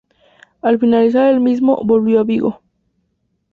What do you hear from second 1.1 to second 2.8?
el mismo, volvió a Vigo.